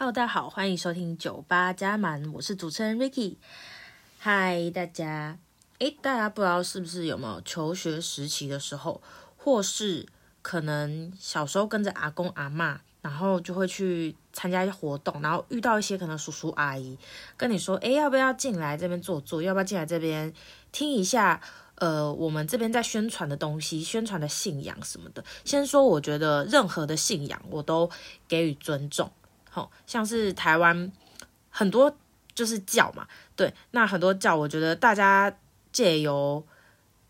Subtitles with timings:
[0.00, 3.34] Hello，大家好，欢迎收听酒吧加满，我是主持人 Ricky。
[4.20, 5.36] 嗨，大家，
[5.80, 9.02] 诶，大家不知道是不是有没有求学时期的时候，
[9.36, 10.06] 或是
[10.40, 16.96] 可能小时候跟着阿公阿嬷，然后就会去参加一些活动，然后遇到一些可能叔叔阿姨
[17.36, 19.42] 跟你说，诶，要不要进来这边坐坐？
[19.42, 20.32] 要不要进来这边
[20.70, 21.40] 听一下？
[21.74, 25.24] 呃，我们这边在宣传的东西，宣传的信仰什么的。
[25.44, 27.90] 先说，我觉得任何的信仰我都
[28.28, 29.10] 给予尊重。
[29.50, 30.92] 好，像是台湾
[31.50, 31.96] 很多
[32.34, 35.36] 就是教嘛，对，那很多教，我觉得大家
[35.72, 36.46] 借由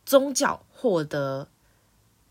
[0.07, 1.49] 宗教获得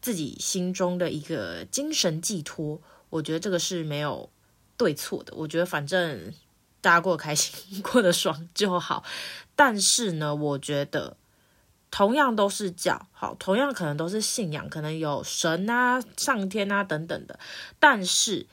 [0.01, 2.81] 自己心中的一个精神寄托，
[3.11, 4.29] 我觉得这个是没有
[4.77, 5.33] 对错的。
[5.35, 6.33] 我觉得反正
[6.81, 9.03] 大家过得开心、 过得爽就好。
[9.55, 11.17] 但是呢，我觉得
[11.91, 17.39] 同样都是教，好，同样可能都是信仰，可能有神啊、上天啊等等的，
[17.79, 18.47] 但是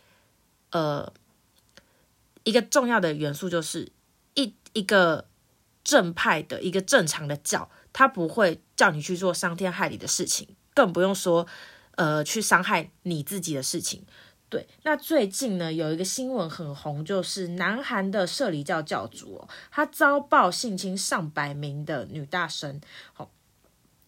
[0.70, 1.12] 呃。
[2.44, 3.90] 一个重要的元素就是
[4.34, 5.26] 一一个
[5.82, 11.46] 正派的一个正常的教，他不会叫你去做伤天害理的事情，更不用说
[11.96, 14.04] 呃去伤害你自己的事情。
[14.48, 22.80] 对，那最近呢有一个新闻很红，就是南韩的摄理教教主哦，他遭报性侵上百名的女大生。
[23.12, 23.30] 好。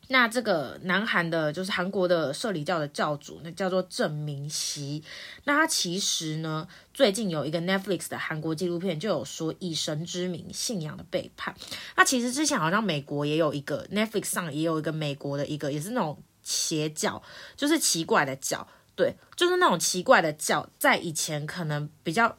[0.09, 5.03] 那这个南韩的，就是韩国的社理教的教主，那叫做郑明熙。
[5.45, 11.53] 那他其实呢，最近有一个 Netflix 的韩国纪录片，就有说以神之名信仰的背叛。
[11.97, 17.20] 那其实之前好像美国也有一个 Netflix 上也有一个美国的一个，也是那种邪教，
[17.57, 22.39] 就是奇怪的教，对，就是那种奇怪的教，在以前可能比较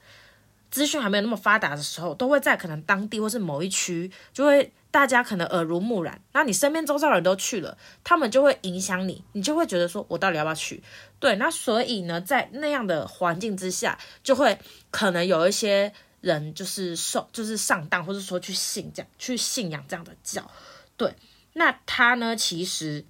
[0.71, 4.71] 资讯还没有那么发达的时候，都会在可能当地或是某一区就会。
[4.97, 10.81] 大家可能耳濡目染，那你身边周遭人都去了，他们就会影响你，你就会觉得说，我到底要不要去？
[11.19, 14.57] 对，那所以呢，在那样的环境之下，就会
[14.89, 20.49] 可能有一些人就是受，就是上当，或者说去信这样，去信仰这样的教。
[20.95, 21.13] 对，
[21.53, 23.05] 那他呢，其实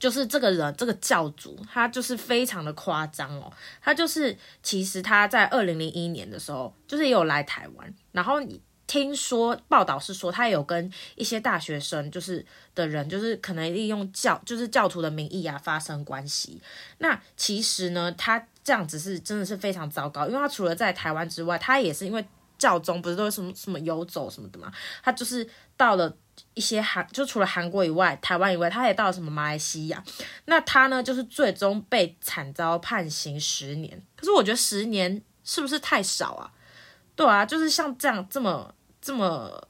[0.00, 8.60] 就是这个人，这个教主，他就是非常的夸张哦，他就是其实他在二零零一年的时候，就是也有来台湾，然后你。
[8.90, 16.60] 听说报道是说，他有跟一些大学生，就是的人，就是可能利用教，就是教徒的名义啊，发生关系。
[16.98, 22.26] 那其实呢，他这样子是真的是非常糟糕，因为他除了在台湾之外，他也是因为
[22.58, 24.72] 教宗不是都什么什么游走什么的嘛，
[25.04, 26.12] 他就是到了
[26.54, 30.02] 一些韩，就除了韩国以外，台湾以外，他也到了什么马来西亚。
[30.46, 34.02] 那他呢，就是最终被惨遭判刑十年。
[34.16, 36.50] 可是我觉得十年是不是太少啊？
[37.14, 38.74] 对啊，就是像这样这么。
[39.00, 39.68] 这么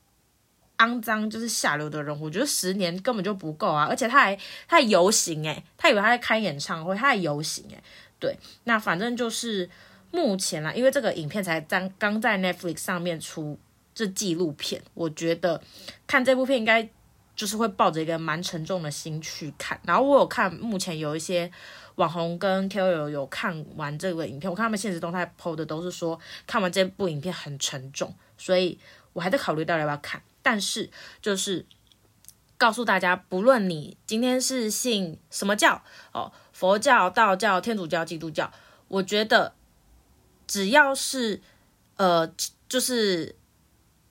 [0.78, 3.84] 肮脏就是下流的人，我觉得十年根本就不够啊！
[3.84, 4.34] 而且他还
[4.66, 7.82] 他还游行诶，他以为他在开演唱会，他还游行诶。
[8.19, 9.69] 对，那反正就是
[10.10, 13.58] 目前啦，因为这个影片才刚刚在 Netflix 上面出
[13.94, 15.60] 这纪录片，我觉得
[16.06, 16.88] 看这部片应该
[17.36, 19.78] 就是会抱着一个蛮沉重的心去看。
[19.84, 21.50] 然后我有看，目前有一些
[21.96, 28.78] 网红跟 KOL 有看完这个影片，我看他们现实动态 PO 的都是说看完这部影片很沉重，所以。
[29.12, 30.91] 我还在考虑到底要不要看，但是
[31.21, 31.66] 就是
[32.56, 35.82] 告诉大家，不论你今天是信什么教
[36.12, 38.53] 哦，佛教、道教、天主教、基督教，
[38.88, 39.54] 我觉得
[40.47, 41.41] 只要是
[41.97, 42.32] 呃，
[42.69, 43.37] 就是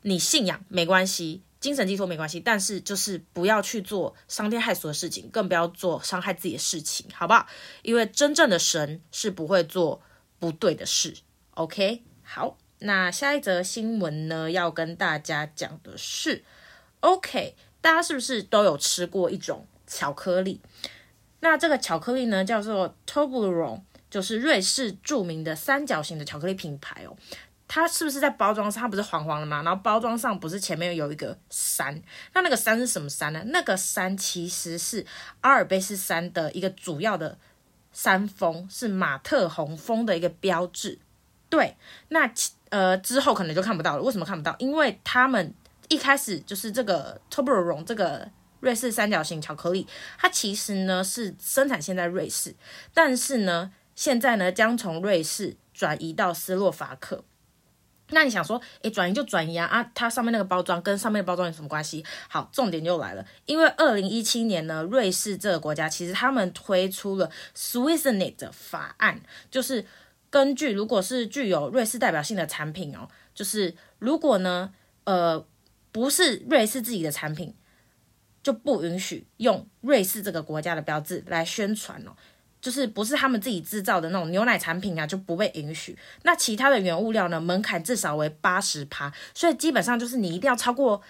[0.01, 7.47] 你信仰没关系，精神寄托没关系，但是就是不要去做伤天害俗的事情，更不要做伤害自己的事情，好不好？
[7.83, 10.01] 因为真正的神是不会做
[10.39, 11.15] 不对的事。
[11.51, 12.57] OK，好。
[12.81, 16.43] 那下一则新闻呢，要跟大家讲的是
[17.01, 20.61] ，OK，大家是不是都有吃过一种巧克力？
[21.41, 27.17] 那这个巧克力呢，叫做 Toblerone，就是瑞士著名的三角形的巧克力品牌哦。
[27.67, 29.61] 它是不是在包装上，它不是黄黄的吗？
[29.63, 32.01] 然后包装上不是前面有一个山？
[32.33, 33.43] 那那个山是什么山呢？
[33.47, 35.05] 那个山其实是
[35.41, 37.37] 阿尔卑斯山的一个主要的
[37.91, 40.99] 山峰，是马特洪峰的一个标志。
[41.49, 41.75] 对，
[42.07, 42.53] 那其。
[42.69, 44.03] 呃，之后可能就看不到了。
[44.03, 44.55] 为什么看不到？
[44.59, 45.53] 因为他们
[45.87, 48.29] 一开始就是这个 Toblerone 这个
[48.59, 52.55] 瑞士三角形巧克力，它其实呢是生产线在瑞士，
[52.93, 57.23] 但是呢现在呢将从瑞士转移到斯洛伐克。
[58.11, 59.91] 那你想说，诶，转移就转移啊啊！
[59.93, 62.03] 它上面那个包装跟上面的包装有什么关系？
[62.27, 69.85] 好，重点就来了，因为二零一七年呢，瑞士这个国家其实他们推出了 Swissanate 的法案，就是。
[70.29, 74.73] 根据，如果是具有瑞士代表性的产品哦，就是如果呢，
[75.03, 75.45] 呃，
[75.91, 77.53] 不是瑞士自己的产品，
[78.43, 82.11] 就不允许用瑞士这个国家的标志来宣传哦。
[82.61, 85.97] 就是不是他们自己制造的那种牛奶产品啊，就不被允许。
[86.23, 91.01] 那其他的原物料呢，门槛至少为八十趴，所以基本上就是你一定要超过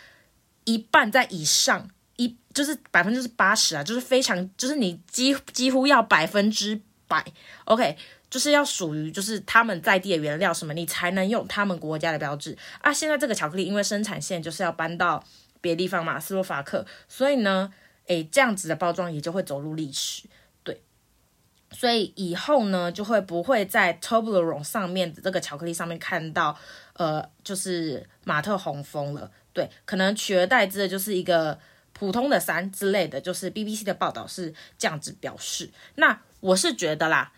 [0.65, 7.25] 一半在以上，一就是百分之八十啊，就是非常就是你几几乎要百分之百
[7.65, 7.97] ，OK。
[8.29, 12.93] 就是要属于就是他们在地的原料什么，你才能用他们国家的标志啊。
[12.93, 15.23] 现在这个巧克力因为生产线就是要搬到
[15.61, 17.73] 别地方嘛，斯洛伐克，所以呢，
[18.05, 20.27] 诶，这样子的包装也就会走入历史，
[20.63, 20.81] 对。
[21.71, 26.55] 所以以后呢，就会不会在 Toblerone 上面的这个巧克力上面看到
[26.93, 31.59] 呃，就是马特洪峰了，对，可能取而代之的就是一个
[31.93, 35.71] 普通的山之类的，就是 BBC 的报道是这样子表示。
[35.95, 37.31] 那我是觉得啦。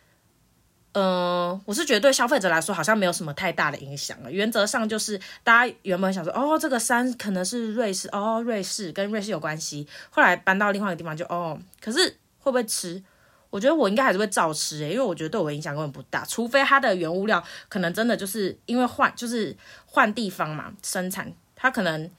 [0.94, 4.32] 嗯、我是觉得对消费者来说好像没有什么太大的影响了。
[4.32, 9.88] 原则上就是大家原本想说，哦，这个山可能是瑞士，哦，瑞士跟瑞士有关系。
[10.10, 12.00] 后来搬到另外一个地方就，就哦，可是
[12.40, 13.02] 会不会吃？
[13.50, 16.24] 我觉得我应该还是会照吃诶，因为我觉得对我影响根本不大。
[16.26, 19.56] 除非它的原物料可能真的就是因为换，就是
[19.86, 22.10] 换地方嘛，生产它可能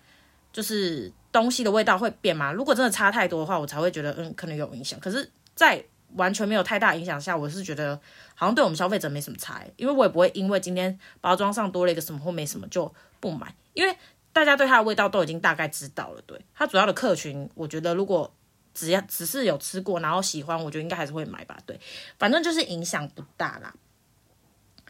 [0.52, 2.52] 就是东西的味道会变嘛。
[2.52, 5.00] 如果真的差太多的话，我才会觉得嗯，可能有影响。
[5.00, 5.82] 可是，在
[6.16, 7.98] 完全没有太大影响下，我是觉得
[8.34, 13.96] 好像对我们消费者没什么差，因为我也不会因为今天包装上多了一个什么或没什么就不买，因为
[14.32, 16.22] 大家对它的味道都已经大概知道了。
[16.26, 18.32] 对，它主要的客群，我觉得如果
[18.74, 21.58] 只要只是有吃过然后喜欢，我觉得应该还是会买吧。
[21.64, 21.80] 对，
[22.18, 23.74] 反正就是影响不大啦。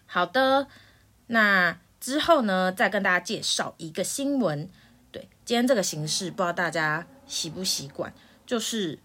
[0.06, 0.66] 好的，
[1.28, 4.68] 那之后呢，再跟大家介绍一个新闻。
[5.10, 8.12] 对，今天这个形式不知道大家习不习惯，
[8.44, 8.98] 就是。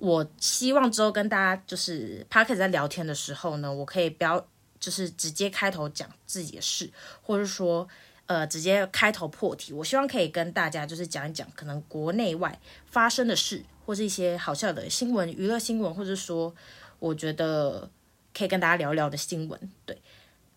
[0.00, 4.42] 我希望之后跟大家就是 Podcast 在聊天的时候呢，我可以不要
[4.78, 6.90] 就是直接开头讲自己的事，
[7.22, 7.86] 或者说
[8.24, 9.74] 呃直接开头破题。
[9.74, 16.54] 我希望可以跟大家就是讲一讲可能国内外发生的事，或是一些好笑的新闻、娱乐新闻，或者说
[16.98, 17.90] 我觉得
[18.32, 19.60] 可以跟大家聊聊的新闻。
[19.84, 20.00] 对，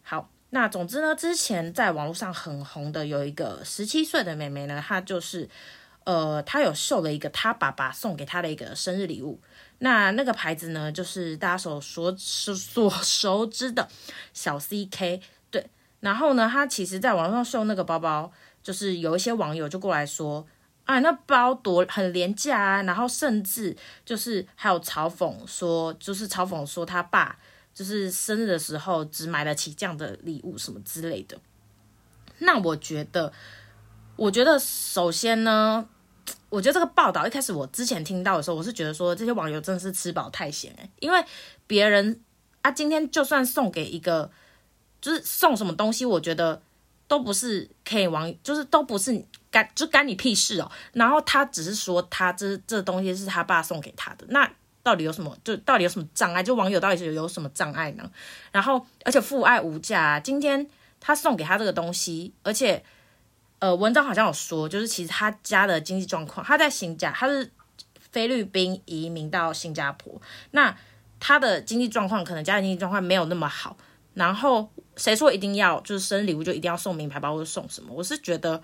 [0.03, 5.49] 好，那总之呢，之前在网络上很红的有一个十七岁的妹妹呢，她就是。
[6.05, 9.39] 呃，他有秀了一个他爸爸送给他的一个生日礼物，
[9.79, 13.87] 那那个牌子呢，就是大家所所所熟知的
[14.33, 15.69] 小 CK，对。
[15.99, 20.45] 然后呢，他其实在网上秀那个包包，就是有一些网友就过来说，
[20.83, 27.37] 啊，那包多很廉价啊，然后甚至就是还有嘲讽说，就是嘲讽说他爸
[27.73, 31.37] 就是生日的时候只买得起这样的礼物什么之类的。
[32.39, 33.31] 那我觉得，
[34.15, 35.87] 我觉得首先呢。
[36.47, 41.21] 我觉得这个报道一开始我之前听到的时候，我是觉得说这些网友真的是吃饱太闲哎，因为
[41.65, 42.21] 别人
[42.61, 44.29] 啊，今天就算送给一个，
[45.01, 46.61] 就是送什么东西，我觉得
[47.07, 50.71] 都不是可以网，就是都不是干就干你屁事哦。
[50.93, 54.47] 然后他只是说他这这东西是他爸送给他的，那
[54.83, 55.35] 到底有什么？
[55.43, 56.43] 就到底有什么障碍？
[56.43, 58.07] 就网友到底是有什么障碍呢？
[58.51, 60.69] 然后而且父爱无价啊，今天
[61.01, 62.85] 他送给他这个东西，而且。
[63.63, 67.49] 呃，文章好像有说，就是其实他家的经济状况，他在新加，他是
[68.11, 70.21] 菲律宾移民到新加坡，
[70.51, 70.75] 那
[71.17, 73.77] 他的经济状况可能家庭经济状况没有那么好。
[74.15, 77.93] 然后谁说一定要就是生日礼物就一定要送名牌包或者送什么？
[77.93, 78.61] 我是觉得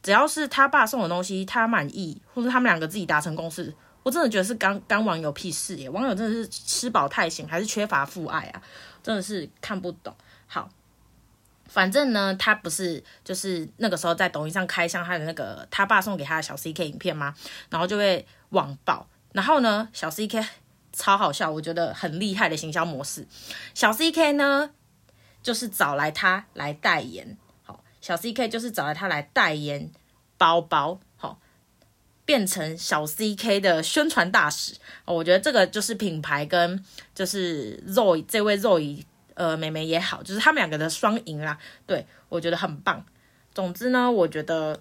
[0.00, 5.90] 只要是他爸送的东西，他满意，或者他们两个自己达成共识，我真的觉得是干干网友屁事耶！
[5.90, 8.62] 网友真的是吃饱太闲，还是缺乏父爱啊？
[9.02, 10.14] 真的是看不懂。
[10.46, 10.70] 好。
[11.68, 17.34] 反正呢，他不是就是那个时候在抖音上开箱他的那个他爸送给他的小 CK 影片吗？
[17.70, 19.08] 然后就会网爆。
[19.32, 20.42] 然后呢，小 CK
[20.92, 23.26] 超好笑，我觉得很厉害的行销模式。
[23.74, 24.70] 小 CK 呢，
[25.42, 29.90] 就是找来他来代言，好，小 CK 就是找来他来代言
[30.38, 31.38] 包包，好，
[32.24, 34.74] 变成小 CK 的宣传大使。
[35.04, 36.82] 我觉得这个就是品牌跟
[37.14, 39.04] 就是 Roy 这位 Zoe。
[39.36, 43.04] 呃，妹妹也好，就是他们两个的双赢啦，对，我觉得很棒。
[43.54, 44.80] 总之呢，我觉得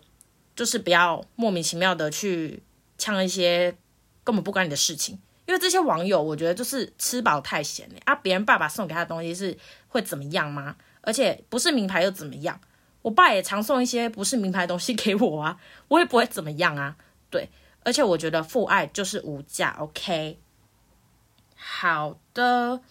[0.56, 2.64] 就是不要莫名其妙的去
[2.98, 3.76] 呛一些
[4.24, 8.16] 根本不关你的事情，因为这些网友，我觉得就是吃饱太闲了啊！
[8.16, 9.58] 别人爸爸送给他的东西是
[9.90, 10.78] 会怎么样吗？
[11.02, 12.60] 而且不是名牌又怎么样？
[13.02, 15.60] 我爸也常送一些不是名牌的东西给我啊，
[15.90, 16.96] 我也不会怎么样啊。
[17.30, 17.50] 对，
[17.84, 20.40] 而且我觉得父爱就是无价，OK？
[21.56, 22.82] 好的。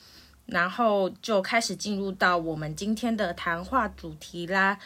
[0.55, 4.79] 然后就开始进入到我们今天的谈话主题啦。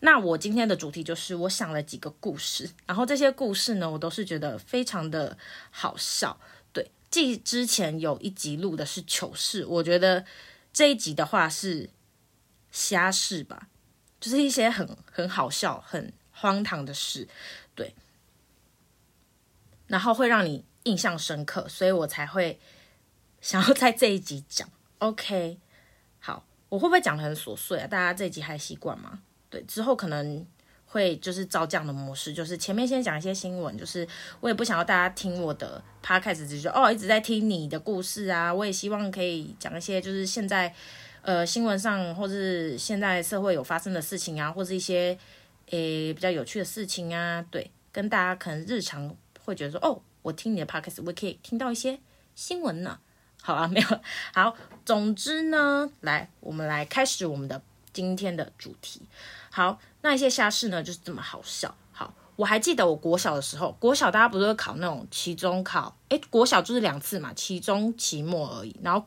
[0.00, 5.38] 那我今天的主题就是我想了几个故事，然后这些故事呢，我都是觉得非常的
[5.70, 6.36] 好笑。
[6.72, 10.24] 对，继之前有一集录的是糗事，我觉得
[10.72, 11.88] 这一集的话是
[12.72, 13.68] 瞎事吧，
[14.18, 17.28] 就是一些很很好笑、很荒唐的事，
[17.76, 17.94] 对，
[19.86, 22.58] 然后会让你印象深刻，所以我才会。
[23.40, 24.68] 想要在这一集讲。
[25.02, 25.58] OK，
[26.20, 27.88] 好，我会不会讲得很琐碎啊？
[27.88, 29.18] 大家这一集还习惯吗？
[29.50, 30.46] 对，之后可能
[30.86, 34.06] 会就是照这样的模式，就是前面先讲一些新闻，就是
[34.38, 38.54] 我也不想要大家听我的 podcast，就是哦一直在听你的故事啊。
[38.54, 40.72] 我也希望可以讲一些就是现在
[41.22, 45.18] 呃新闻上或是现在社会有发生的事情啊，或是一些
[45.70, 49.12] 诶比较有趣的事情啊，对，跟大家可能日常
[49.44, 51.98] 会觉得说哦，我听你的 podcast，我可以听到一些
[52.36, 53.00] 新闻呢。
[53.42, 53.88] 好啊，没有
[54.32, 57.60] 好，总之呢，来我们来开始我们的
[57.92, 59.02] 今天的主题。
[59.50, 61.74] 好，那一些瞎事呢，就是这么好笑。
[61.90, 65.96] 好，我还记得我国小的时候，国小大家不是会考那种期中考？
[66.08, 68.76] 诶，国小就是两次嘛，期中、期末而已。
[68.82, 69.06] 然后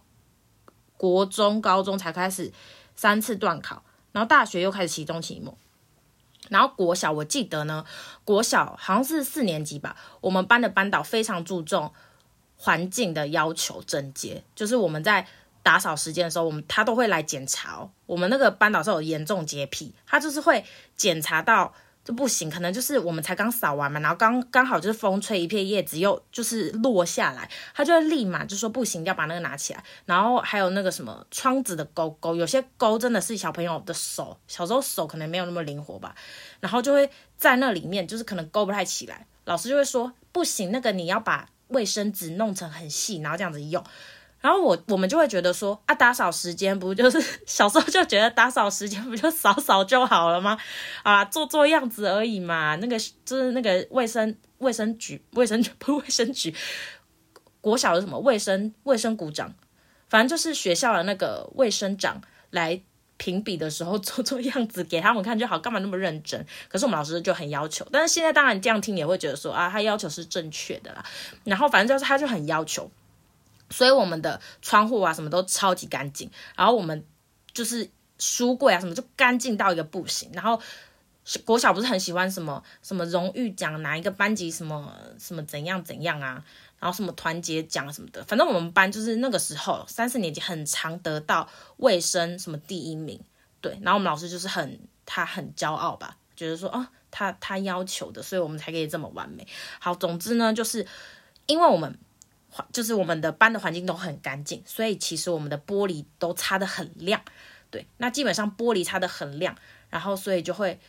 [0.97, 2.51] 国中、高中才开始
[2.95, 5.57] 三次段考，然后大学又开始期中、期末。
[6.49, 7.83] 然后国小我记得呢，
[8.23, 11.91] 国小好像是四年级吧，我们班的班导非常注重
[12.65, 15.25] 环境的要求，整洁，就是我们在。
[15.65, 17.89] 打扫时间的时候，我们他都会来检查。
[18.05, 20.63] 我们那个班导是有严重洁癖，他就是会
[20.95, 29.83] 检查到就不行，可能就是我们才刚扫完嘛，然后刚刚好就是风吹一片叶子又就是落下来，他就会立马就说不行，要把那个拿起来。
[30.05, 36.13] 然后还有那个什么窗子的钩钩，有些钩真的是小朋友的手，小时候手可能没有那么灵活吧，
[36.59, 43.83] 然后就会在那里面就是可能勾不太起来，老师就会说不行，那个你要把卫生纸弄成很细，然后这样子用。
[44.41, 50.55] 然后我我们就会觉得说啊，打扫时间不就是 小时候就觉得打扫时间不就扫扫就好了吗？
[51.01, 52.75] 啊，做做样子而已嘛。
[52.75, 52.95] 那个
[53.25, 56.53] 就是那个卫生卫生局卫生局不卫生局，
[57.59, 59.51] 国小的什么卫生卫生股长，
[60.09, 62.79] 反正就是学校的那个卫生长来
[63.17, 66.45] 评比的时候做做样子给他们看就好，干嘛那么认真？
[66.67, 71.05] 可是我们老师就很要求，但是现在当然这样听也会觉得说啊，他要求是正确的啦。
[71.43, 72.89] 然后反正就是他就很要求。
[73.71, 77.03] 所以我们的窗户啊，什么都超级干净，然后我们
[77.51, 80.29] 就是书柜啊，什么就干净到一个不行。
[80.33, 80.61] 然后
[81.43, 86.45] 国小不是很喜欢什么什么荣誉奖，哪一个班级什么什么怎样怎样啊，
[86.85, 93.19] 然后什么团结奖什么的，反正我们班就是那个时候三四年级很常得到卫生什么第一名，
[93.59, 93.71] 对。
[93.81, 99.47] 然后我们老师就是很他很骄傲吧，觉得说啊，他他要求的，所以我们才可以这么完美。
[99.79, 100.85] 好，总之呢，就是
[101.47, 101.97] 因为我们。
[102.71, 107.21] 就是我们的班的环境都很干净，所以其实我们的玻璃都擦得很亮。
[107.69, 109.53] 对，那基本上玻璃擦得很亮，
[109.89, 110.79] 然后所以就会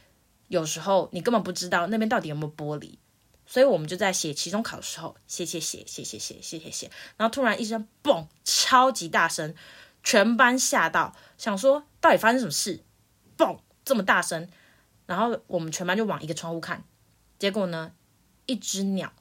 [0.46, 2.92] 有时候你根本不知道那边到底有没有玻璃，
[3.46, 9.54] 所以我们就在写期中考的时候写写写写写写写写写，然后突然一声嘣，超级大声，
[10.02, 12.82] 全班吓到，想说到底发生什么事？
[13.38, 14.48] 嘣，这么大声，
[15.06, 16.84] 然后我们全班就往一个窗户看，
[17.38, 17.92] 结果呢，
[18.46, 19.12] 一只鸟，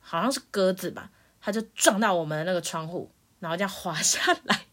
[0.00, 1.10] 好像是鸽子吧。
[1.44, 3.10] 他就撞到我们的那个窗户，
[3.40, 4.66] 然后这样滑下来，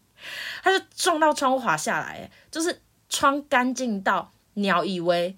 [0.62, 5.36] 他就撞到窗户滑下来，就是窗干净到鸟以为，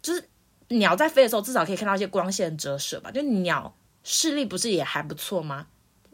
[0.00, 0.28] 就是
[0.78, 5.66] 鸟在飞的时候至少可以看到一些光线折射吧，就鸟视力不是也还不错吗？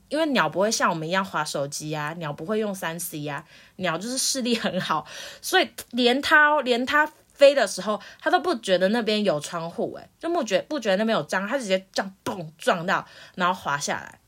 [0.09, 3.45] 因为鸟不会像我们一样滑手机啊，鸟不会用三 C 啊，
[3.77, 5.07] 鸟就是视力很好，
[5.41, 7.11] 所以连它连它。
[7.33, 14.21] 飞的时候，它都不觉得那边有窗户，诶，就不觉不觉得那边有脏，它直接这样嘣撞到，然后滑下来。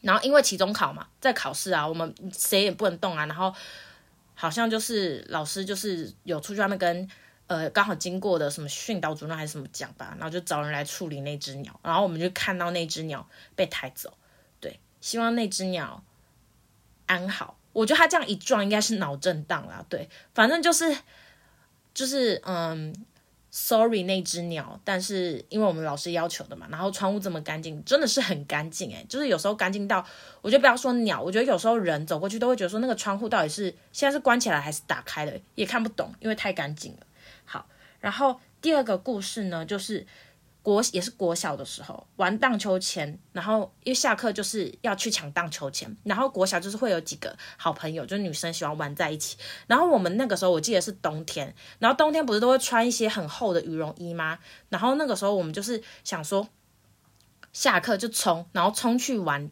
[0.00, 3.24] 然后因为期中考嘛，在考试啊，我们谁也不能动啊。
[3.26, 3.54] 然后
[4.34, 7.08] 好像就是老师就是有出去外面跟
[7.48, 11.80] 呃刚好经过的什么训导主任还是什么讲吧，然后就找人来处理那只鸟。
[11.82, 14.14] 然后我们就看到那只鸟被抬走，
[14.60, 16.04] 对，希望那只鸟
[17.06, 17.58] 安好。
[17.72, 20.96] 我觉得他这样一撞应该是脑震荡啦，对，反正就是。
[21.94, 22.94] 就是嗯
[23.50, 30.06] ，sorry 那只鸟，但是因为我们老师要求的嘛，然后窗户这么干净，真的是很干净诶，就是有时候干净到，
[30.40, 37.06] 我觉得不要说鸟，我觉得有时候人走过去都会觉得说那个窗户到底是现在是关起来还是打开的，也看不懂，因为太干净了。
[38.00, 40.06] 然后第二个故事呢，就是。
[40.60, 49.38] 国也是国小的时候玩荡秋千，然后因为下课就是要去抢荡秋千，然后国小就是会有几个好朋友，就是女生喜欢玩在一起。
[49.66, 54.38] 然后我们那个时候我记得是冬天，然后冬天不是都会穿一些很厚的羽绒衣吗？
[54.68, 56.46] 然后那个时候我们就是想说，
[57.54, 59.50] 下课就冲，然后冲去玩，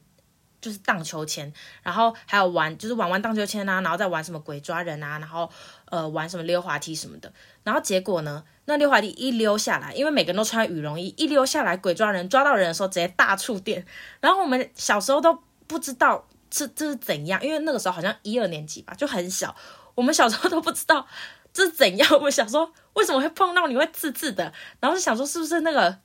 [0.61, 1.51] 就是荡秋千，
[1.83, 5.49] 然后还有玩就是玩玩荡秋千啊，然后再玩什么鬼抓人啊，然后
[5.87, 7.33] 呃玩什么溜滑梯什么的。
[7.65, 8.45] 然后结果呢？
[8.67, 13.87] 那溜滑梯一溜下来，因为每个人都穿羽绒衣，一溜下来，鬼抓人抓到人的时候直接大触电。
[14.21, 19.55] 然后我们小时候都不知道这这是怎样，因为那个时候好像一二年级吧，就很小。
[19.95, 21.07] 我们小时候都不知道
[21.53, 22.09] 这是怎样。
[22.13, 25.99] 我们想说为什么会碰到你会刺刺的，然后就想说是不是那个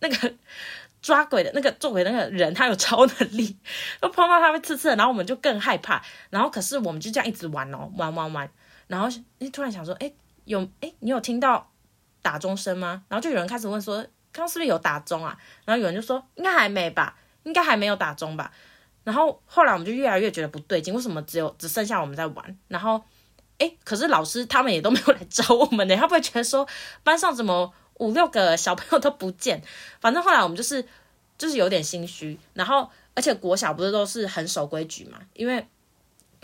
[0.00, 0.34] 那个
[1.00, 3.56] 抓鬼的那个做鬼那个人，他有超能力，
[4.02, 6.02] 就碰到他会刺刺，然后我们就更害怕。
[6.30, 8.50] 然后可是我们就这样一直玩哦，玩玩玩。
[8.92, 9.08] 然后
[9.38, 11.66] 诶，突然想说，诶，有诶，你有听到
[12.20, 13.02] 打钟声吗？
[13.08, 13.96] 然后就有人开始问说，
[14.30, 15.38] 刚刚是不是有打钟啊？
[15.64, 18.52] 然后有人就说，应该还没吧，应该还没有打钟吧。
[19.02, 22.58] 然后后来我们就越来越觉得不对劲，为什么只有只剩下我们在玩？
[22.68, 23.02] 然后
[23.56, 26.68] 诶，可是老师他们也都没有来找我们呢，他不会觉得说
[27.02, 27.72] 班上怎么？
[27.98, 29.62] 五六个小朋友都不见，
[30.00, 30.84] 反正后来我们就是
[31.38, 35.64] 就是有点心虚，然后而且国小不是都是很守规矩嘛，因为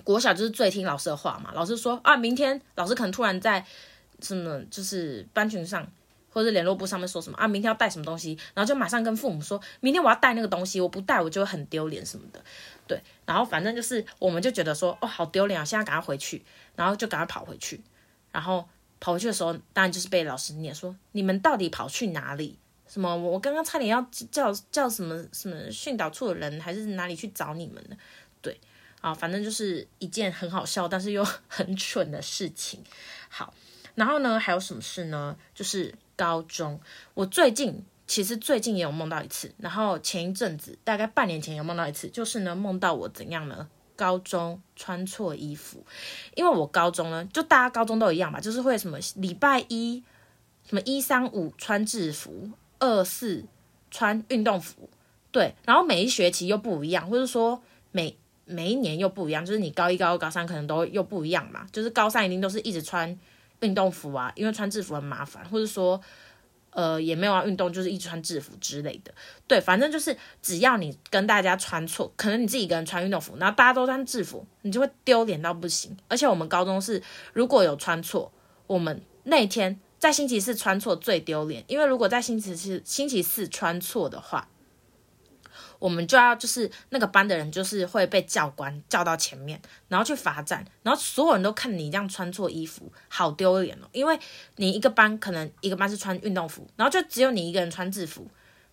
[0.08, 3.62] 国小就是最听老师的话嘛，老师说啊，明天老师可能突然在
[4.22, 5.86] 什么就是班群上
[6.30, 12.42] 或者联络簿上面说什么啊，明天要带什么东西，然后就马上跟父母说明天我要带那个东西，我不带我就会很丢脸什么的，
[12.86, 16.42] 对，然后反正就是我们就觉得说哦好丢脸啊，现在赶快回去，
[16.74, 17.78] 然后就赶快跑回去，
[18.32, 18.66] 然后。
[19.00, 22.58] 跑回去的时候，当然就是被老师念说：“你们到底跑去哪里？
[22.88, 23.16] 什么？
[23.16, 27.96] 我刚刚差点要叫叫什么什么训导处的人，还是哪里去找你们呢？”
[29.00, 32.82] 啊，反正就是一件很好笑，但是又 很蠢的事情。
[33.28, 33.52] 好，
[33.94, 35.36] 然后呢，还有什么事呢？
[35.54, 36.80] 就是高中，
[37.14, 43.68] 我最近其实最近也有梦到一次，然后前一阵子大概半年前有梦到一次，就是呢梦到我怎样呢？
[43.94, 45.84] 高中穿错衣服，
[46.36, 50.02] 因为我高中呢，就大家高中都一样吧，就是会什么礼拜一，
[50.68, 53.44] 什么一三五穿制服，二四
[53.90, 54.88] 穿运动服，
[55.32, 58.16] 对，然后每一学期又不一样，或者说每
[58.48, 63.16] 每一年又不一样，就是你高一、高二、高三可能都又不一样嘛，就是高三一定都是一直穿
[63.60, 66.00] 运动服啊，因为穿制服很麻烦，或者说。
[66.70, 69.12] 呃，也没有要运动，就是一直穿制服之类的。
[69.48, 75.96] 对，反正就是只要你跟大家穿错，可能你自己一个人穿运动服，然后大家都穿制服，你就会丢脸到不行。
[76.06, 77.02] 而且我们高中是，
[77.32, 78.30] 如果有穿错，
[78.68, 84.48] 我们那天在星期四穿错最丢脸，因为如果在星期四星期四穿错的话。
[85.78, 93.88] 我们就要就是那个班的人就是会被教官叫到前面，然后去罚站，然后所有人都看你这样穿错衣服，好丢脸哦！
[93.92, 94.18] 因为
[94.56, 98.26] 你一个班可能一个班是穿运动服，然后就只有你一个人穿制服，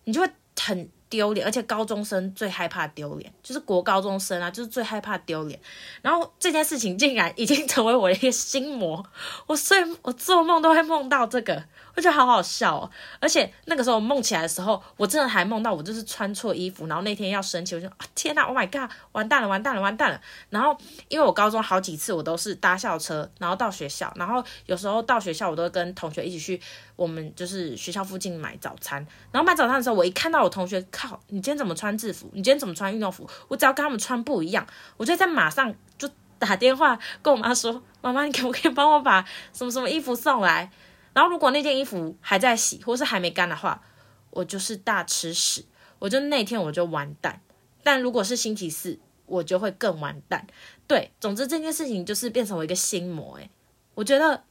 [0.04, 0.28] 你就会
[0.58, 1.46] 很丢脸。
[1.46, 5.60] 而且高中生最害怕丢脸，就是国高中生啊，就是最害怕丢脸。
[6.02, 9.04] 然后这件事情竟然已经成为我的一个心魔，
[9.46, 11.64] 我睡我做梦都会梦到这个。
[11.96, 20.20] 我觉得好好笑哦，而且那个时候我梦起来的时候，我真的还梦到我就是穿错衣服，然后那天要升旗，我就啊天呐，Oh my god，完蛋了，完蛋了，完蛋了。
[20.50, 20.76] 然后
[21.08, 26.60] 因为我高中好几次我都是搭校车，然后到学校，然后有时候到学校我都会跟同学一起去
[26.96, 29.04] 我们就是学校附近买早餐。
[29.32, 32.28] 然后买早餐的时候，我一看到我同学，靠，你今天怎么穿制服？
[32.34, 33.26] 你今天怎么穿运动服？
[33.48, 34.66] 我只要跟他们穿不一样，
[34.98, 36.06] 我就在马上就
[36.38, 40.70] 打电话跟我妈说，妈妈，你可不可以帮我把什么什么衣服送来？
[41.16, 43.82] 然后，如果那件衣服还在洗，或是还没干的话，
[44.28, 45.64] 我就是大吃屎，
[45.98, 47.40] 我就那天我就完蛋。
[47.82, 50.46] 但如果是星期四，我就会更完蛋。
[50.86, 53.36] 对，总之这件事情就是变成我一个心魔。
[53.38, 53.48] 诶，
[53.94, 54.44] 我觉得，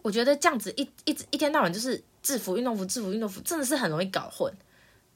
[0.00, 4.50] 我觉得这样子一一直一天到晚就是制服、运动服、制服、运动服，真的是很容易搞混，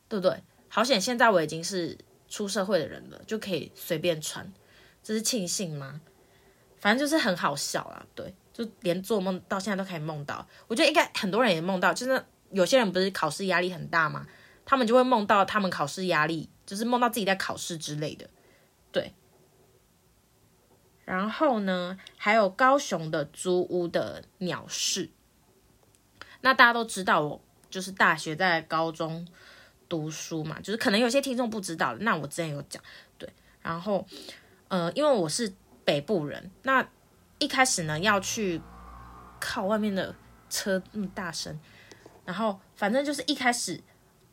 [0.06, 0.42] 对不对？
[0.68, 1.96] 好险，现在我已经是
[2.28, 4.52] 出社会的人了，就可以随便穿，
[5.02, 6.02] 这是庆幸吗？
[6.78, 8.34] 反正就是很好笑啊，对。
[8.56, 14.26] 就连做梦到现在都可以梦到，我觉得应该很多人也梦到，就是有些人不是考试压力很大嘛，
[14.64, 18.26] 他们就会梦到他们考试压力，就是梦到自己在考试之类的，
[18.90, 19.12] 对。
[21.04, 25.10] 然后呢，还有高雄的租屋的鸟事，
[26.40, 27.38] 那大家都知道，我
[27.68, 29.28] 就是大学在高中
[29.86, 32.82] 读书嘛，就是可能有些听众不知道，那我之前有讲，
[33.18, 33.28] 对。
[33.60, 34.06] 然后，
[34.68, 35.52] 呃，因为我是
[35.84, 36.88] 北部人，那。
[37.38, 38.60] 一开始呢，要去
[39.38, 40.14] 靠外面的
[40.48, 41.58] 车那么大声，
[42.24, 43.78] 然后反正就是一开始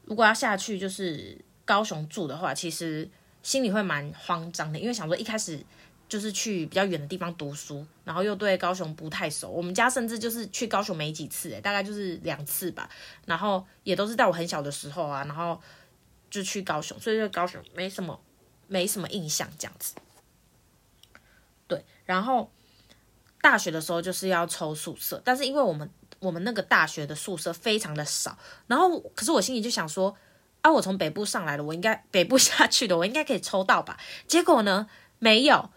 [0.06, 3.10] 如果要下去就是高雄住的话，其实
[3.42, 5.62] 心里会蛮慌张的，因为想说一开始
[6.08, 9.50] 就是去比较远的地方读书，然后又对高雄不太熟。
[9.50, 12.90] 我们家甚至就是去高雄没几次，大概就是两次吧，
[13.26, 15.62] 然后也都是在我很小的时候啊，然后
[16.30, 18.18] 就去高雄，所以对高雄没什么
[18.68, 19.96] 没什么印象这样子。
[21.68, 22.50] 对，然后。
[23.44, 30.16] 大学的时候就是要抽宿舍，但是因为我们我们那个大学的宿舍非常的少，然后可是我心里就想说，
[30.62, 33.98] 啊，我从北部上来的，我应该 北部下去的，我应该可以抽到吧？
[34.28, 34.88] 结果呢，
[35.20, 35.70] 没有。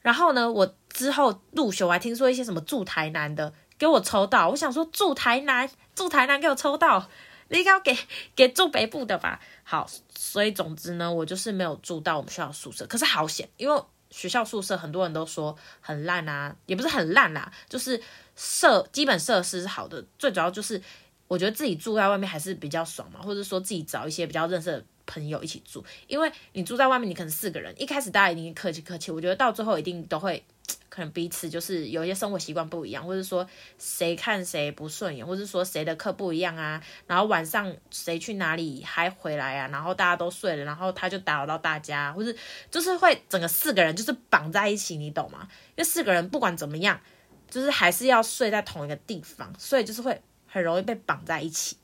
[0.00, 7.08] 然后呢，我之后入学，我还听说一些什么住台南的给我抽到，我想说住台南，住台南给我抽到，
[7.50, 7.96] 应该要给
[8.34, 9.38] 给住北部的吧？
[9.62, 13.82] 好，所以总之呢，我就是没有住到我们学校宿舍，可是好险，因为。
[14.12, 18.00] 学校宿舍很多人都说很烂啊，也不是很烂啦，就是
[18.36, 20.80] 设基本设施是好的，最主要就是
[21.26, 30.44] 我觉得自己住在外面还是比较爽嘛，或者说自己找一些比较认识的朋友一起住，因为你住在外面，你可能四个人，一开始大家一定客气客气，我觉得到最后一定都会。
[30.92, 42.36] 可能彼此就是有一些生活习惯不一样，或者说谁看谁不顺眼，或者说谁的课不一样啊，然后晚上谁去哪里还回来啊，然后大家都睡了，然后他就打扰到大家，或是
[42.70, 45.48] 就是会整个四个人就是绑在一起，你懂吗？
[45.70, 47.00] 因为四个人不管怎么样，
[47.48, 51.78] 就是还是要睡在同一个地方，所以就是会很容易被绑在一起，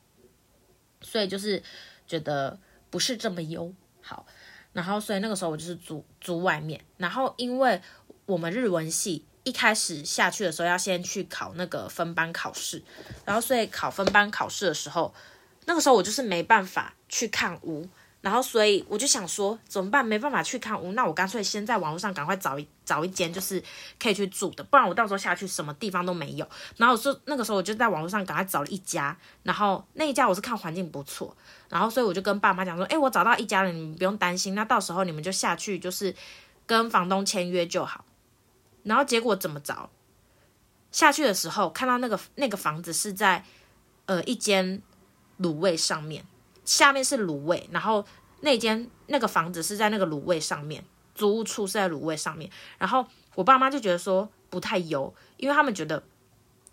[1.00, 1.62] 所以就是
[2.06, 4.26] 觉得不是这么优好，
[4.74, 7.80] 然后所以那个时候我就是租租外面，然后因为。
[8.28, 12.82] 我们日文系一开始下去的时候，要先去考那个分班考试，
[13.24, 15.14] 然后所以考分班考试的时候，
[15.64, 17.88] 那个时候我就是没办法去看屋，
[18.20, 20.04] 然后所以我就想说怎么办？
[20.04, 23.64] 没办法去看屋，那我干脆先在网络上赶快找一找一间就是
[23.98, 26.46] 可以去住的，不然我到时候下去什么地方都没有。
[26.76, 31.34] 然后说那个时候我就在网络上赶快找了一家，然后那一家我是看环境不错，
[31.70, 36.14] 然后所以我就跟爸妈讲说，哎，我找到一家了，你们不用担心，那到时候你们就下去就是
[36.66, 38.04] 跟房东签约就好。
[38.82, 39.90] 然后结果怎么着？
[40.90, 43.44] 下去的时候看到那个那个房子是在
[44.06, 44.82] 呃一间
[45.38, 46.24] 卤味上面，
[46.64, 48.04] 下面是卤味，然后
[48.40, 50.82] 那间那个房子是在那个卤味上面，
[51.14, 52.50] 租屋处是在卤味上面。
[52.78, 56.02] 然后我爸妈就觉得说不太油，因为他们觉得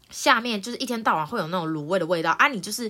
[0.10, 2.48] 下面就是一天到晚会有那种卤味的味道啊。
[2.48, 2.90] 你就是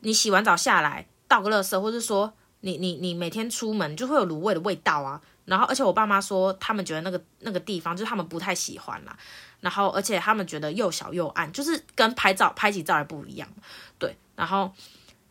[0.00, 5.22] 你洗完澡下来倒个垃圾，或者说你你你每天出门就会有卤味的味道啊。
[5.50, 9.18] 然后，而且我爸妈说，他们觉得那个那个地方就是他们不太喜欢啦。
[9.58, 13.48] 然后，而且他们觉得又小又暗，就是跟拍照拍起照来不一样。
[13.98, 14.72] 对，然后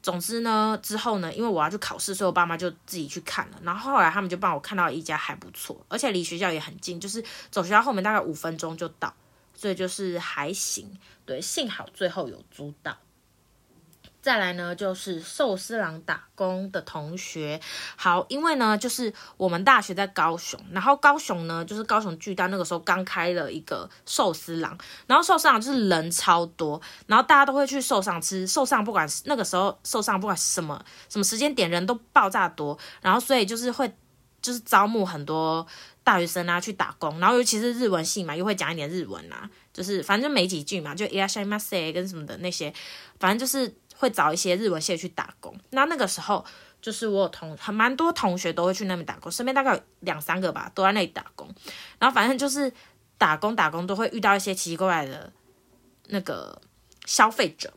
[0.04, 3.58] 总之呢，之后呢，因为我要去考试，所以我爸妈就自己去看了。
[3.64, 9.14] 然后后来他们就帮我看到一家还不错，而且离学校也很近，就是走学校后面大概五分钟就到，
[9.56, 11.00] 所以就是还行。
[11.26, 12.98] 对，幸好最后有租到。
[14.23, 17.61] 再来呢，就是寿司郎打工的同学。
[17.95, 33.95] 好，因为呢，就是我们大学在高雄，然后高雄呢，就是高雄巨蛋那个时候刚开了一个寿司郎，然后寿司郎就是人超多，然后大家都会去寿司郎吃寿司郎，不管那个时候寿司郎不管什么什么时间点，人都爆炸多，然后所以就是会
[34.41, 35.67] 就是招募很多
[36.03, 42.73] 大学生啊去打工，然后尤其是日文系嘛，又会讲一点日文啊，就是反正就没几句嘛，就いらっしゃいませ跟什么的那些，
[43.21, 43.75] 反正就是。
[44.00, 46.46] 会找一些日文系去打工，那那个时候
[46.82, 51.46] 就是我有同很蛮多同学都会去那边打工，身边大概有两三个吧，都在那里打工。
[52.00, 52.72] 然后反正就是
[53.18, 55.34] 打工打工都会遇到一些奇奇怪怪的
[56.08, 56.62] 那个
[57.06, 57.74] 消费者。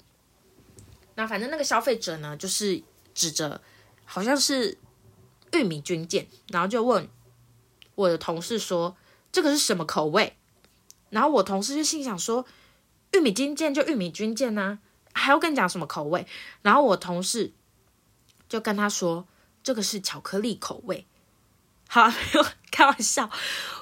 [1.17, 2.81] 那反正那个消费者呢，就是
[3.13, 3.61] 指着
[4.05, 4.79] 好像是
[5.53, 7.09] 玉米军舰，然后就问
[7.97, 8.97] 我的同事说
[9.33, 10.37] ：“这个是什么口味？”
[11.11, 12.47] 然后我同事就心想说
[13.11, 14.79] ：“玉米军舰就玉米军舰啊。”
[15.13, 16.27] 还要跟你讲什么口味？
[16.63, 17.53] 然后我同事
[18.49, 19.27] 就跟他说
[19.63, 21.07] ：“这个是巧克力口味。”
[21.89, 23.29] 好，没有开玩笑，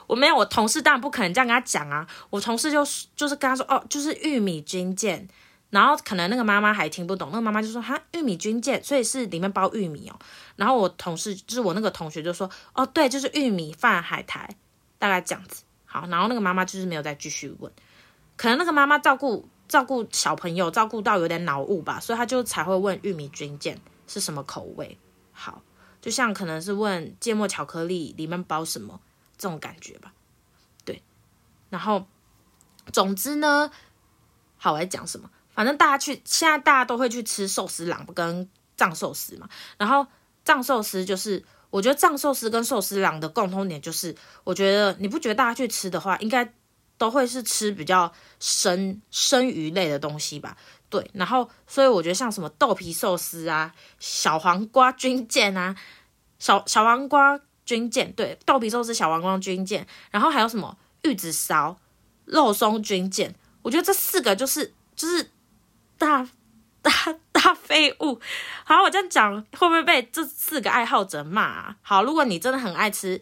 [0.08, 0.36] 我没有。
[0.36, 2.04] 我同事当然不可能这样跟他讲啊。
[2.30, 5.28] 我同事就就是跟他说：“哦，就是玉米军舰。”
[5.70, 10.18] 然后可能那个妈妈还听不懂，那个妈妈就说：“哈，玉米军舰，所以是里面包玉米哦。”
[10.56, 14.56] 然后我同事就是我那个同学就说：“哦，对，就是玉米饭海苔，
[14.98, 17.72] 大概这样子。”好，然后那个妈妈就是没有再继续问，
[18.36, 19.48] 可能那个妈妈照顾。
[19.70, 24.98] 照顾小朋友，照顾到有点脑雾吧，所以他就才会问玉米军舰是什么口味。
[25.30, 25.62] 好，
[26.02, 29.00] 就像可能是问芥末巧克力里面包什么
[29.38, 30.12] 这种感觉吧。
[30.84, 31.00] 对，
[31.68, 32.04] 然后
[32.92, 33.70] 总之呢，
[34.58, 35.30] 好，我在讲什么？
[35.50, 39.48] 反正大家去，现在大家都会去吃寿司郎跟藏寿司嘛。
[39.78, 40.04] 然后
[40.44, 46.52] 藏寿司就是，我觉得藏寿司跟寿司郎的共通点就是，我觉得你不觉得大家去吃的话，应该。
[47.00, 50.54] 都会是吃比较生生鱼类的东西吧，
[50.90, 55.74] 对，然后所以我觉得像什么豆皮寿司啊、小黄瓜军舰啊、
[56.38, 61.78] 小小黄瓜军舰，对，豆皮寿司、小黄瓜军舰，然后还有什么玉子烧、
[62.26, 65.30] 肉松军舰，我觉得这四个就是就是
[65.96, 66.28] 大
[66.82, 66.92] 大
[67.32, 68.20] 大废物。
[68.62, 71.76] 好，我这样讲会不会被这四个爱好者骂啊？
[71.80, 73.18] 好，如果你真的很爱吃，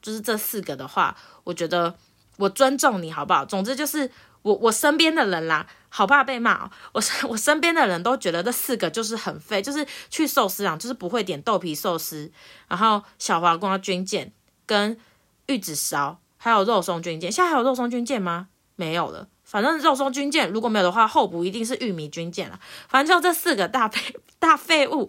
[0.00, 1.14] 就是这四个的话，
[1.44, 1.94] 我觉得。
[2.36, 3.44] 我尊重你，好不好？
[3.44, 4.10] 总之就是
[4.42, 6.70] 我我身边的人啦，好怕被骂哦。
[6.92, 12.30] 我 我身边的人都觉得这四个就是很废，就是去寿司郎就是不会点豆皮寿司，
[12.68, 14.32] 然后小黄瓜军舰
[14.66, 14.98] 跟
[15.46, 17.30] 玉子烧，还有肉松军舰。
[17.30, 18.48] 现在还有肉松军舰吗？
[18.76, 19.28] 没有了。
[19.44, 22.58] 反正肉松军舰如果没有的话，候补一定是玉米军舰了。
[22.88, 25.08] 反正就这四个大废 大废物。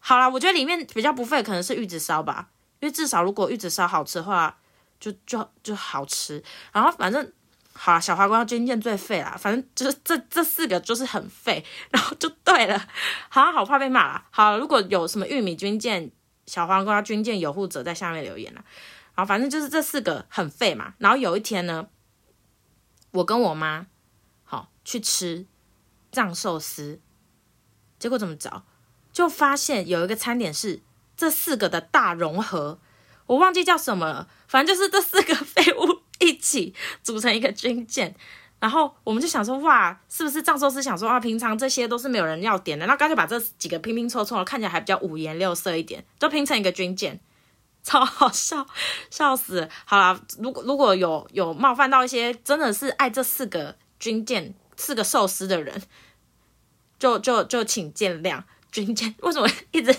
[0.00, 2.48] 好啦，我觉得里面比较不废可能是玉子烧吧，
[2.80, 4.56] 因为至少如果玉子烧好吃的话。
[5.04, 7.30] 就就就好吃，然后反正
[7.74, 12.88] 好，小黄瓜军舰最废啦，反正就是这这四个就是很废，然后就对了。
[13.28, 14.26] 好，好怕被骂啦。
[14.30, 16.10] 好，如果有什么玉米军舰、
[16.46, 18.64] 小黄瓜军舰有护者在下面留言啦。
[19.12, 20.94] 好，反正就是这四个很废嘛。
[20.96, 21.86] 然后有一天呢，
[23.10, 23.86] 我跟我妈
[24.44, 25.44] 好去吃
[26.10, 26.98] 藏寿司，
[27.98, 28.62] 结果怎么着，
[29.12, 30.80] 就发现有一个餐点是
[31.14, 32.80] 这四个的大融合，
[33.26, 34.28] 我忘记叫什么了。
[34.46, 38.14] 反正就是这四个废物一起组成一个军舰。
[38.60, 47.20] 然后我们就想说，哇，是不是藏寿司想说啊，平常这些都是没有人要点的，那干脆把这几个拼拼凑凑，看起来还比较五颜六色一点，就拼成一个军舰。
[47.82, 48.66] 超好笑，
[49.10, 49.68] 笑死！
[49.84, 55.82] 好啦，如果如果有有冒犯到一些真的是爱这四个军舰、四个寿司的人，
[56.98, 58.42] 就就就请见谅。
[58.74, 59.96] 军舰为什么一直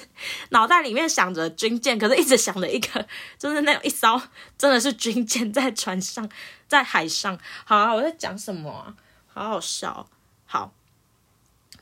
[0.50, 3.08] 脑袋里面想着军舰，可是一直想着一个
[3.40, 4.22] 就是那种一艘
[4.58, 6.30] 真的是军舰在船上，
[6.68, 7.40] 在海上。
[7.64, 8.94] 好啊，我在讲什么啊？
[9.34, 10.10] 好好笑。
[10.46, 10.74] 好，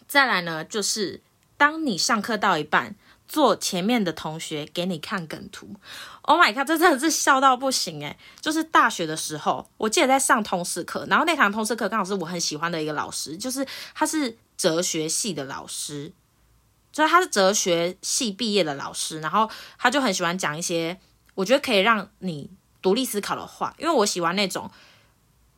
[0.07, 1.21] 再来呢，就是
[1.57, 2.95] 当你上课到一半。
[3.25, 5.67] 坐前面的同学给你看梗图
[6.23, 8.15] ，Oh my god，这真的是笑到不行诶。
[8.39, 16.11] 就是大学的时候，我记得在上通识课，然后那堂通识课刚好是我很喜欢的一个老师，就是他是哲学系的老师，
[16.93, 20.97] 就是他是哲学系毕业的老师，然后他就很喜欢讲一些
[21.33, 22.49] 我觉得可以让你
[22.81, 24.69] 独立思考的话，因为我喜欢那种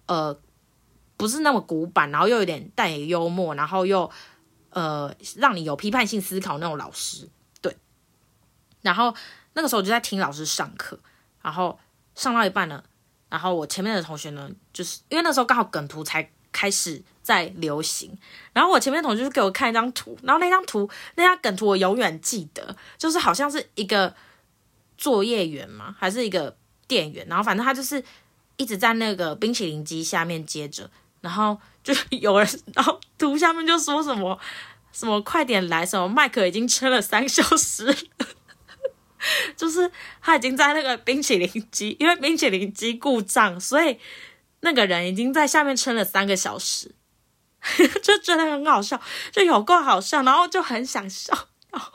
[0.08, 0.40] 呃
[1.18, 4.10] 不是那么古板，然后又有点带点幽默，然后又
[4.70, 7.30] 呃让你有批判性思考那种老师。
[7.62, 7.76] 对
[8.82, 9.14] 然后
[9.54, 10.98] 那个时候我就在听老师上课，
[11.42, 11.78] 然后
[12.16, 12.82] 上到一半呢，
[13.28, 18.18] 然后我前面的同学呢，就是因为那时候刚好梗图才开始在流行，
[18.54, 24.16] 然后我前面同学就给我看一张图，然后那张图那张梗图我永远记得，就是好像是一个
[24.98, 26.56] 作业员嘛，还是一个
[26.88, 28.02] 店员，然后反正他就是
[28.56, 30.90] 一直在那个冰淇淋机下面接着，
[31.20, 34.40] 然后就有人，然后图下面就说什么
[34.94, 37.94] 什么快点来，什么麦克已经撑了三小时。
[39.58, 39.92] 就是
[40.22, 43.98] 他已经在那个冰淇淋机，因为冰淇淋机故障，所以
[44.62, 46.96] 那个人已经在下面撑了三个小时，
[48.02, 49.00] 就觉得很好笑，
[49.32, 51.34] 就有够好笑，然后就很想笑，
[51.72, 51.92] 然 后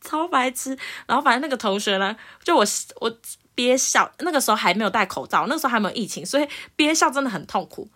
[0.00, 0.78] 超白痴。
[1.06, 2.64] 然后反正那个同学呢，就我
[3.00, 3.18] 我
[3.54, 7.90] 憋笑，那个时候还没有戴口罩，那时候还没有疫情，所以憋笑真的很痛苦。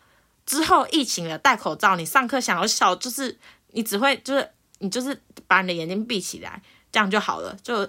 [0.47, 3.39] 之后疫情了，戴口罩，你上课想要笑，就是
[3.73, 7.89] 你只会就是你就是把你的眼睛闭起来，这样就好了，就。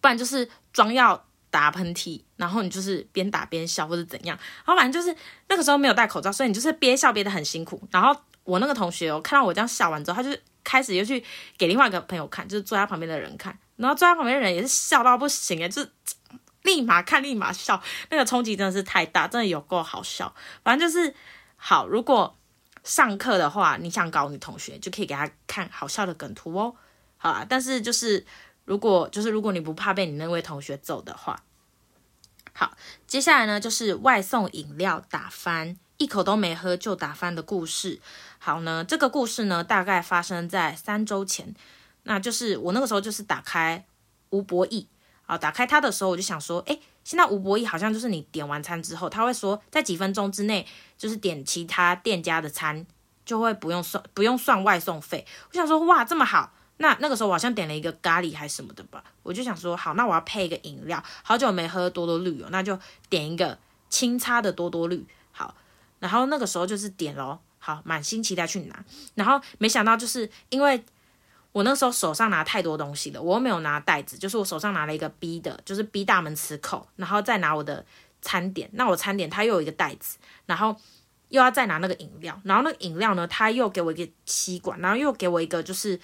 [0.00, 5.16] 不然就是装要打喷嚏，然后你就是边打边笑或者怎样，然后反正就是
[5.48, 7.80] 那个时候没有戴口罩，所以你就是憋笑憋得很辛苦。
[7.92, 8.12] 然后
[8.42, 11.24] 我那个同学哦，看到我这样笑完之后，他就开始又去
[11.56, 15.92] 给另外一个朋友看，就是坐在旁边的人看，然后坐在旁边的人也是笑到不行诶，就是
[16.62, 20.34] 立马看立马笑，那个冲击真的是太大，真的有够好笑。
[20.64, 21.14] 反正就是
[21.54, 22.36] 好，如果
[22.82, 26.74] 上课的话，你想搞你同学，就可以给他看好笑的梗图哦。
[27.16, 28.26] 好啊，但是就是。
[28.64, 31.42] 如果就是如果你不怕被你那位同学揍的话，
[32.52, 38.00] 好，接下来呢就是外送饮料打翻，一口都没喝就打翻的故事。
[38.38, 41.54] 好呢，这个故事呢大概发生在三周前，
[42.04, 43.84] 那就是我那个时候就是打开
[44.30, 44.86] 吴博义
[45.26, 52.86] 啊，打开它的时候我就想说，诶，现在吴博义好像就是你点完餐之后，他会说在几分钟之内就是点其他店家的餐
[53.26, 55.26] 就会不用算不用算外送费。
[55.50, 56.52] 我想说，哇，这么好。
[56.78, 62.76] 那那个时候我好像点了一个咖喱还是什么的吧，我就想说好，那我要配一个饮料，好久没喝多多绿哦，那就
[63.08, 63.56] 点一个
[63.88, 65.06] 清茶的多多绿。
[65.30, 65.54] 好，
[66.00, 68.84] 然后那个时候就是点咯，好，满心期待去拿，
[69.14, 70.84] 然后没想到就是因为
[71.52, 77.86] 我那时候手上拿太多东西了，我又没有拿袋子，就是我手上拿了一个 B 的，就是 B 大门磁扣，然后再拿我的
[78.20, 80.76] 餐点，那我餐点它又有一个袋子，然后
[81.28, 86.00] 又要再拿那个饮料，然后那个饮料呢，他又给我一个吸管，然后又给我一个就是。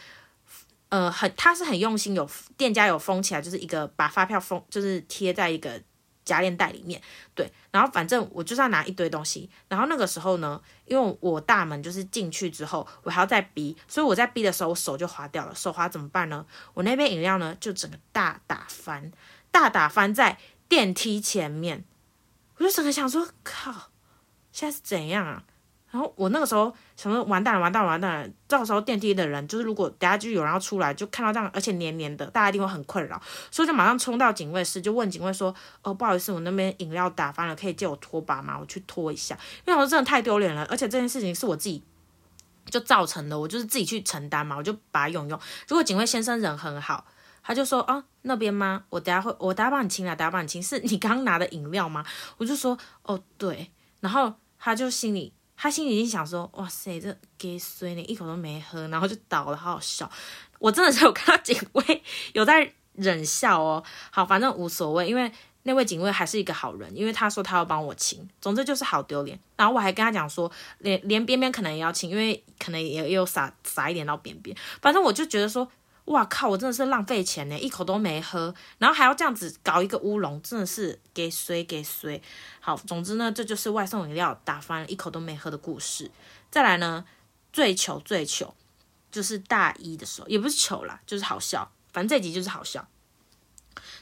[0.91, 5.81] 呃，很，他是很用心，有店家有封起来，就是一个把发票封，就是贴在一个
[6.25, 7.01] 夹链袋里面，
[7.35, 7.51] 对。
[7.71, 16.45] 然后反正我就是要拿一堆东西，然后那个时候呢，因为我大门就是进去之后，我还要再逼，所以我在逼的时候，我手就滑掉了，手滑怎么办呢？
[16.75, 19.13] 我那杯饮料呢，就整个大打翻，
[19.53, 21.85] 大打翻在电梯前面，
[22.57, 23.91] 我就整个想说，靠，
[24.51, 25.45] 现在是怎样啊？
[25.91, 28.29] 然后我那个时候想说，完蛋了，完蛋了，完蛋了！
[28.47, 38.57] 到时候电梯的人，就是如果等下就有人要出来，就看到这样，而且黏黏的，大家一定会很困扰，所以就马上冲到警卫室，就问警卫说：“哦，不好意思，我那边饮料打翻了，可以借我拖把吗？
[38.61, 41.83] 我去拖一下。”因为我说真的太丢脸了，而且这件事情是我自己
[42.67, 45.41] 就造成的，我就是自己去承担嘛，我就把它用用。
[45.67, 47.05] 如果警卫先生人很好，
[47.43, 48.85] 他就说：“哦，那边吗？
[48.91, 50.63] 我等下会，我等下帮你清了，等下帮你清。
[50.63, 52.05] 是你刚拿的饮料吗？”
[52.39, 60.11] 我就说：“哦，对。”然后他就心里，他心里已经想说，哇塞，这给水你一口都没喝，然后就倒了，好好笑。
[60.59, 63.85] 我真的是有看到警卫有在忍笑哦。
[64.11, 65.31] 好，反正无所谓，因为
[65.65, 68.27] 那位警卫还是一个好人，因为他说他要帮我清。
[68.41, 69.39] 总之就是好丢脸。
[69.57, 74.57] 然后我还跟他讲说，连连边边可能也要清，因为可能也有洒洒一点到边边。
[74.81, 75.71] 反正我就觉得说。
[76.11, 76.49] 哇靠！
[76.49, 82.21] 我真的是浪费钱呢，一口都没喝，然后还要这样子搞一个乌龙，真的是给谁给谁。
[82.59, 86.11] 好，总之呢，这就是外送饮料打翻一口都没喝的故事。
[86.51, 87.05] 再来呢，
[87.53, 88.55] 最糗最糗，
[89.13, 91.71] 就是大一的时候，也不是糗啦，就是好笑。
[91.93, 92.87] 反正这集就是好笑。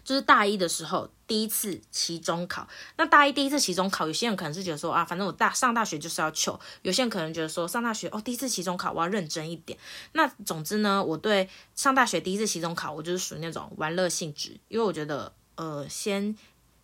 [0.04, 2.66] 就是大一的时候，第一次期中考。
[2.96, 9.78] 那大一第一次期中考，有些人可能是觉得说啊，反正我大上大学就是要求；有些人可能觉得说上大学哦，第一次期中考我要认真一点。
[10.12, 16.37] 那总之呢，我对上大学第一次期中考，我就是属于那种玩乐性质，因为我觉得呃，先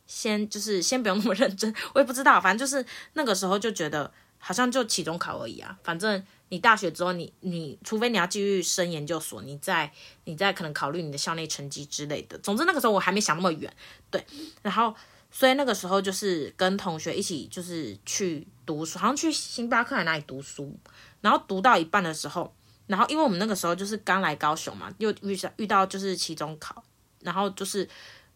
[0.07, 1.75] 先就是先不用那么认真。
[1.95, 6.25] 我也不知道，反正就是那个时候就觉得好像就期中考而已啊，反正。
[6.51, 9.91] 你大学之后你，你除非你要继续升研究所，你再
[10.25, 12.39] 你再可能考虑你的校内成绩之类的。
[12.39, 13.75] 总之那个时候我还没想那么远，
[14.11, 14.25] 对。
[14.63, 14.95] 然后
[15.31, 20.79] 所以那个时候就是跟同学一起就是去读书，好像去星巴克还哪里读书。
[21.21, 22.55] 然后读到一半的时候，
[22.87, 26.85] 然后因为我们那个时候就是刚来高雄嘛，又遇上遇到就是期中考，
[27.21, 27.89] 然后就是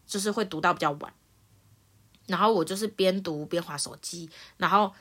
[0.05, 1.13] 就是会读到比较晚。
[2.27, 4.91] 然后我就是边读边划手机，然后。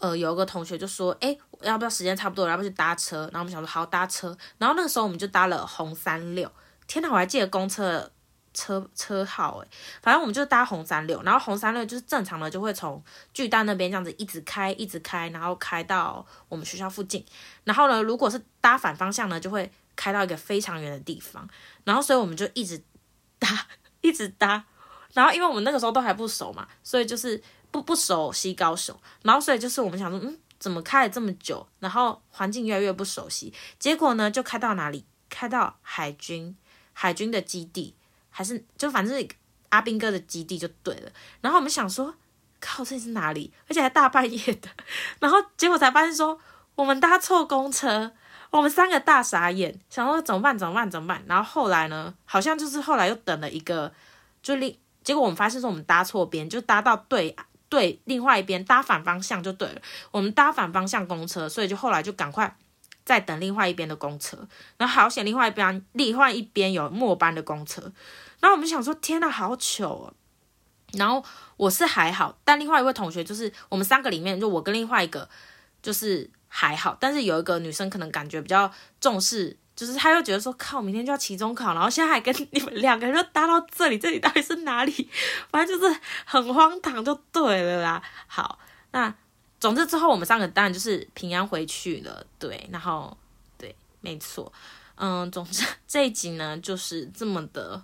[0.00, 6.50] 呃，有一个同学就说：“哎，要不要时间差不多，要不要去搭车？”然后我们想说：“好，搭车。”然后那个时候我们就搭了红三六。
[6.86, 8.10] 天哪，我还记得公车
[8.54, 9.68] 车车号哎，
[10.00, 11.22] 反正我们就搭红三六。
[11.22, 13.02] 然后红三六就是正常的，就会从
[13.34, 17.22] 巨蛋那边这样子一直开，一直开，然后开到我们学校附近。
[17.64, 21.46] 然后呢，如果是搭反方向呢，就会开到一个非常远的地方。
[21.84, 22.82] 然后所以我们就一直
[23.38, 23.48] 搭，
[24.00, 24.64] 一直搭。
[25.12, 27.42] 然后因为我们那个时候都还不熟嘛，所以就是。
[27.70, 35.04] 不不熟悉高手，然后所以就是我们想说，嗯，怎么开了这么久，然后环境越来越不熟悉，结果呢就开到哪里？
[35.28, 36.56] 开到海军
[36.92, 37.94] 海军的基地，
[38.30, 39.28] 还是就反正
[39.68, 41.12] 阿兵哥的基地就对了。
[41.40, 42.12] 然后我们想说，
[42.58, 43.52] 靠，这是哪里？
[43.68, 44.68] 而且还大半夜的。
[45.20, 46.36] 然后结果才发现说，
[46.74, 48.10] 我们搭错公车，
[48.50, 50.58] 我们三个大傻眼，想说怎么办？
[50.58, 50.90] 怎么办？
[50.90, 51.22] 怎么办？
[51.28, 53.92] 然后后来呢，好像就是后来又等了一个，
[54.42, 57.46] 就另结果我们发现说我们搭错边，就搭到对岸。
[57.70, 59.80] 对，另外一边搭反方向就对了。
[60.10, 62.54] 我们搭反方向公车，所以就后来就赶快
[63.04, 64.36] 再等另外一边的公车。
[64.76, 67.80] 然后好险，另外一边另外一边有末班的公车。
[68.40, 70.12] 然后我们想说，天哪，好糗哦。
[70.94, 71.24] 然后
[71.56, 75.28] 我是还好，但另外一位同学就是我们三个里面，就我跟另外一个
[75.80, 79.56] 就是还好，但是有一个女生可能感觉比较重视。
[79.80, 85.08] 就是他又觉得说，靠，明天就要期中考，然后现在还跟你们两个人就搭到这里，这里到底是哪里？
[85.50, 88.02] 反正就是很荒唐，就对了啦。
[88.26, 88.58] 好，
[88.90, 89.14] 那
[89.58, 93.16] 总之之后我们三个当然就是平安回去了，对，然后
[93.56, 94.52] 对，没错，
[94.96, 97.82] 嗯，总之这一集呢就是这么的，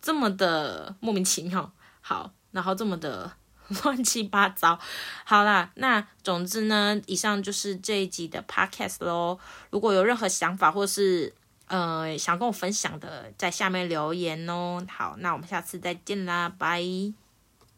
[0.00, 1.70] 这么的莫名其妙，
[2.00, 3.30] 好，然后这么的。
[3.84, 4.78] 乱七八糟，
[5.24, 9.38] 好啦，那总之呢，以上就是这一集的 podcast 喽。
[9.70, 11.34] 如果有任何想法或是
[11.66, 14.84] 呃想跟我分享的，在下面留言哦。
[14.88, 17.25] 好，那我们下次再见啦，拜。